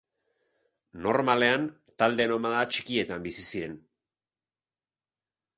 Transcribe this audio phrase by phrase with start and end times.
[1.07, 1.67] Normalean
[2.03, 3.79] talde nomada txikietan bizi ziren.